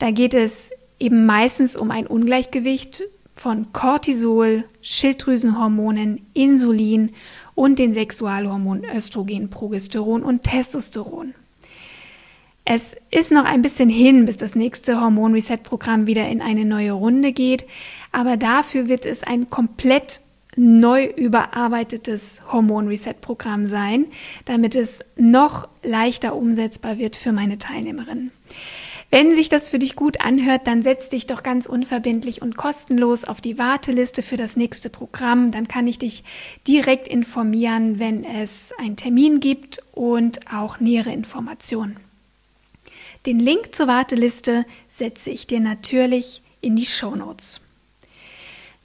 Da 0.00 0.10
geht 0.10 0.34
es 0.34 0.72
eben 0.98 1.26
meistens 1.26 1.76
um 1.76 1.90
ein 1.90 2.06
Ungleichgewicht 2.06 3.02
von 3.34 3.72
Cortisol, 3.72 4.64
Schilddrüsenhormonen, 4.80 6.26
Insulin 6.32 7.12
und 7.54 7.78
den 7.78 7.92
Sexualhormonen 7.92 8.84
Östrogen, 8.84 9.50
Progesteron 9.50 10.22
und 10.22 10.42
Testosteron. 10.42 11.34
Es 12.64 12.96
ist 13.12 13.30
noch 13.30 13.44
ein 13.44 13.62
bisschen 13.62 13.88
hin, 13.88 14.24
bis 14.24 14.38
das 14.38 14.56
nächste 14.56 15.00
Hormon-Reset-Programm 15.00 16.08
wieder 16.08 16.26
in 16.28 16.42
eine 16.42 16.64
neue 16.64 16.92
Runde 16.92 17.32
geht, 17.32 17.64
aber 18.10 18.36
dafür 18.36 18.88
wird 18.88 19.06
es 19.06 19.22
ein 19.22 19.48
komplett 19.50 20.20
neu 20.56 21.04
überarbeitetes 21.04 22.42
Hormon-Reset-Programm 22.50 23.66
sein, 23.66 24.06
damit 24.46 24.74
es 24.74 25.00
noch 25.16 25.68
leichter 25.84 26.34
umsetzbar 26.34 26.98
wird 26.98 27.14
für 27.14 27.32
meine 27.32 27.58
Teilnehmerinnen. 27.58 28.32
Wenn 29.10 29.34
sich 29.34 29.48
das 29.48 29.68
für 29.68 29.78
dich 29.78 29.94
gut 29.94 30.20
anhört, 30.20 30.66
dann 30.66 30.82
setz 30.82 31.08
dich 31.08 31.26
doch 31.26 31.42
ganz 31.42 31.66
unverbindlich 31.66 32.42
und 32.42 32.56
kostenlos 32.56 33.24
auf 33.24 33.40
die 33.40 33.56
Warteliste 33.56 34.22
für 34.22 34.36
das 34.36 34.56
nächste 34.56 34.90
Programm. 34.90 35.52
Dann 35.52 35.68
kann 35.68 35.86
ich 35.86 35.98
dich 35.98 36.24
direkt 36.66 37.06
informieren, 37.06 38.00
wenn 38.00 38.24
es 38.24 38.72
einen 38.78 38.96
Termin 38.96 39.38
gibt 39.38 39.80
und 39.92 40.52
auch 40.52 40.80
nähere 40.80 41.12
Informationen. 41.12 41.96
Den 43.26 43.38
Link 43.38 43.74
zur 43.74 43.86
Warteliste 43.86 44.66
setze 44.90 45.30
ich 45.30 45.46
dir 45.46 45.60
natürlich 45.60 46.42
in 46.60 46.74
die 46.74 46.86
Show 46.86 47.14
Notes. 47.14 47.60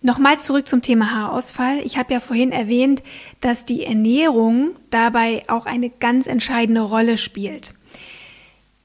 Nochmal 0.04 0.40
zurück 0.40 0.68
zum 0.68 0.82
Thema 0.82 1.12
Haarausfall. 1.12 1.80
Ich 1.84 1.98
habe 1.98 2.14
ja 2.14 2.20
vorhin 2.20 2.52
erwähnt, 2.52 3.04
dass 3.40 3.66
die 3.66 3.86
Ernährung 3.86 4.72
dabei 4.90 5.44
auch 5.48 5.68
eine 5.68 5.92
ganz 5.92 6.26
entscheidende 6.26 6.82
Rolle 6.82 7.18
spielt. 7.18 7.74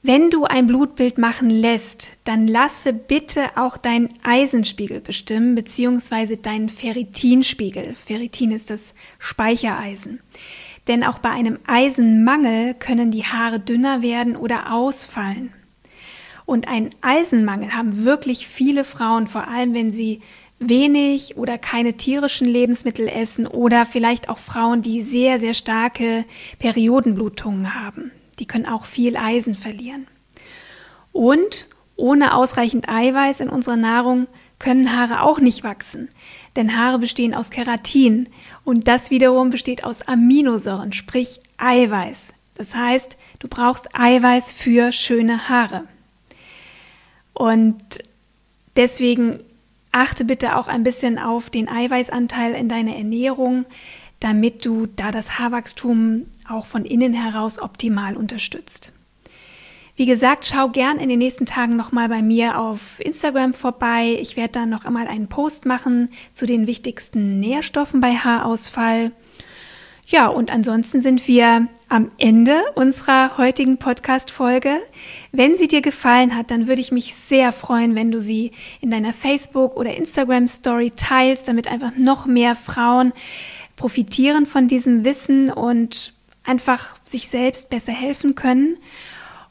Wenn 0.09 0.31
du 0.31 0.45
ein 0.45 0.69
Blutbild 0.69 1.19
machen 1.19 1.51
lässt, 1.51 2.21
dann 2.23 2.47
lasse 2.47 2.92
bitte 2.92 3.40
auch 3.57 3.77
deinen 3.77 4.09
Eisenspiegel 4.23 5.01
bestimmen, 5.01 5.57
beziehungsweise 5.57 6.37
deinen 6.37 6.69
Ferritinspiegel. 6.69 7.97
Ferritin 7.97 8.53
ist 8.53 8.71
das 8.71 8.95
Speichereisen. 9.19 10.21
Denn 10.87 11.03
auch 11.03 11.19
bei 11.19 11.31
einem 11.31 11.59
Eisenmangel 11.66 12.75
können 12.75 13.11
die 13.11 13.25
Haare 13.25 13.59
dünner 13.59 14.01
werden 14.01 14.37
oder 14.37 14.73
ausfallen. 14.73 15.53
Und 16.45 16.69
einen 16.69 16.90
Eisenmangel 17.01 17.75
haben 17.75 18.05
wirklich 18.05 18.47
viele 18.47 18.85
Frauen, 18.85 19.27
vor 19.27 19.49
allem 19.49 19.75
wenn 19.75 19.90
sie 19.90 20.21
wenig 20.61 21.37
oder 21.37 21.59
keine 21.59 21.95
tierischen 21.95 22.47
Lebensmittel 22.47 23.09
essen 23.09 23.45
oder 23.45 23.85
vielleicht 23.85 24.29
auch 24.29 24.38
Frauen, 24.38 24.83
die 24.83 25.03
sehr, 25.03 25.40
sehr 25.40 25.53
starke 25.53 26.25
Periodenblutungen 26.61 27.75
haben. 27.75 28.12
Die 28.38 28.46
können 28.46 28.66
auch 28.66 28.85
viel 28.85 29.16
Eisen 29.16 29.55
verlieren. 29.55 30.07
Und 31.12 31.66
ohne 31.96 32.35
ausreichend 32.35 32.88
Eiweiß 32.88 33.40
in 33.40 33.49
unserer 33.49 33.77
Nahrung 33.77 34.27
können 34.59 34.96
Haare 34.96 35.22
auch 35.22 35.40
nicht 35.40 35.64
wachsen. 35.64 36.09
Denn 36.55 36.77
Haare 36.77 36.99
bestehen 36.99 37.35
aus 37.35 37.51
Keratin 37.51 38.29
und 38.64 38.88
das 38.88 39.11
wiederum 39.11 39.51
besteht 39.51 39.85
aus 39.85 40.03
Aminosäuren, 40.03 40.92
sprich 40.92 41.40
Eiweiß. 41.59 42.33
Das 42.55 42.75
heißt, 42.75 43.16
du 43.38 43.49
brauchst 43.49 43.88
Eiweiß 43.94 44.53
für 44.53 44.92
schöne 44.92 45.49
Haare. 45.49 45.85
Und 47.35 47.99
deswegen 48.77 49.40
achte 49.92 50.25
bitte 50.25 50.57
auch 50.57 50.68
ein 50.68 50.83
bisschen 50.83 51.18
auf 51.18 51.51
den 51.51 51.68
Eiweißanteil 51.68 52.55
in 52.55 52.68
deiner 52.68 52.96
Ernährung, 52.96 53.66
damit 54.27 54.67
du 54.67 54.87
da 54.87 55.12
das 55.12 55.39
Haarwachstum 55.39 56.27
auch 56.49 56.67
von 56.67 56.85
innen 56.85 57.12
heraus 57.12 57.61
optimal 57.61 58.17
unterstützt. 58.17 58.91
Wie 59.95 60.05
gesagt, 60.05 60.47
schau 60.47 60.69
gern 60.69 60.99
in 60.99 61.09
den 61.09 61.21
nächsten 61.21 61.47
Tagen 61.47 61.77
nochmal 61.77 62.09
bei 62.09 62.23
mir 62.23 62.59
auf 62.59 62.99
Instagram 62.99 63.55
vorbei. 63.55 64.19
Ich 64.21 64.37
werde 64.37 64.55
dann 64.55 64.69
noch 64.69 64.85
einmal 64.85 65.07
einen 65.07 65.29
Post 65.29 65.65
machen 65.65 66.11
zu 66.33 66.45
den 66.45 66.67
wichtigsten 66.67 67.39
Nährstoffen 67.39 68.01
bei 68.01 68.17
Haarausfall. 68.17 69.12
Ja, 70.09 70.27
und 70.27 70.53
ansonsten 70.53 71.01
sind 71.01 71.29
wir 71.29 71.69
am 71.89 72.11
Ende 72.19 72.62
unserer 72.75 73.39
heutigen 73.39 73.79
Podcast-Folge. 73.79 74.81
Wenn 75.31 75.55
sie 75.55 75.69
dir 75.69 75.83
gefallen 75.83 76.37
hat, 76.37 76.51
dann 76.51 76.67
würde 76.67 76.81
ich 76.81 76.91
mich 76.91 77.15
sehr 77.15 77.53
freuen, 77.53 77.95
wenn 77.95 78.11
du 78.11 78.19
sie 78.19 78.51
in 78.81 78.91
deiner 78.91 79.12
Facebook- 79.12 79.77
oder 79.77 79.95
Instagram-Story 79.95 80.95
teilst, 80.97 81.47
damit 81.47 81.69
einfach 81.69 81.93
noch 81.97 82.27
mehr 82.27 82.57
Frauen 82.57 83.12
profitieren 83.77 84.47
von 84.47 84.69
diesem 84.69 85.05
Wissen 85.05 85.51
und 85.51 86.15
einfach 86.45 86.97
sich 87.03 87.29
selbst 87.29 87.71
besser 87.71 87.93
helfen 87.93 88.35
können. 88.35 88.79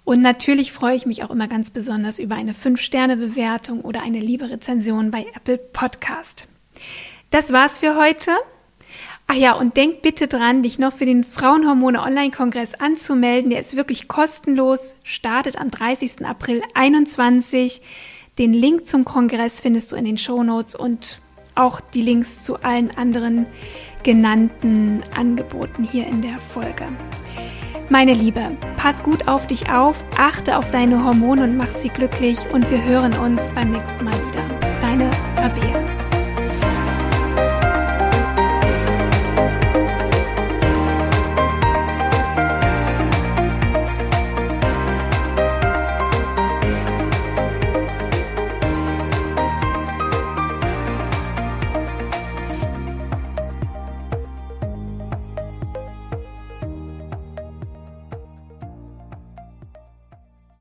Und 0.04 0.22
natürlich 0.22 0.72
freue 0.72 0.96
ich 0.96 1.06
mich 1.06 1.24
auch 1.24 1.32
immer 1.32 1.48
ganz 1.48 1.72
besonders 1.72 2.20
über 2.20 2.36
eine 2.36 2.54
5-Sterne-Bewertung 2.54 3.82
oder 3.82 4.02
eine 4.02 4.20
liebe 4.20 4.50
Rezension 4.50 5.10
bei 5.12 5.26
Apple 5.36 5.58
Podcast. 5.58 6.48
Das 7.32 7.52
war's 7.52 7.80
für 7.80 7.96
heute. 7.96 8.32
Ach 9.28 9.36
ja, 9.36 9.54
und 9.54 9.76
denk 9.76 10.04
bitte 10.04 10.28
dran, 10.28 10.62
dich 10.62 10.78
noch 10.78 10.94
für 10.94 11.08
den 11.08 11.24
Frauenhormone 11.24 12.02
Online-Kongress 12.02 12.76
anzumelden. 12.76 13.50
Der 13.50 13.60
ist 13.60 13.76
wirklich 13.76 14.08
kostenlos, 14.08 14.96
startet 15.04 15.58
am 15.58 15.72
30. 15.72 16.24
April 16.26 16.62
21. 16.76 17.82
Den 18.38 18.54
Link 18.54 18.86
zum 18.86 19.04
Kongress 19.04 19.62
findest 19.62 19.92
du 19.92 19.96
in 19.96 20.06
den 20.06 20.20
Show 20.20 20.44
Notes 20.44 20.76
und 20.76 21.20
auch 21.56 21.80
die 21.80 22.04
Links 22.04 22.44
zu 22.44 22.58
allen 22.58 22.96
anderen 22.96 23.48
genannten 24.06 25.02
Angeboten 25.18 25.84
hier 25.84 26.06
in 26.06 26.22
der 26.22 26.38
Folge. 26.38 26.86
Meine 27.89 28.13
Liebe, 28.13 28.52
pass 28.78 29.02
gut 29.02 29.28
auf 29.28 29.48
dich 29.48 29.70
auf, 29.72 30.06
achte 30.15 30.58
auf 30.58 30.70
deine 30.70 31.04
Hormone 31.04 31.44
und 31.44 31.58
mach 31.58 31.68
sie 31.68 31.89
glücklich 31.89 32.38
und 32.54 32.70
wir 32.70 32.84
hören 32.84 33.13
uns 33.18 33.52
beim 33.52 33.72
nächsten 33.72 34.06
Mal 34.06 34.13
wieder. 34.13 34.44
Deine 34.80 35.10
Rabea. 35.38 35.85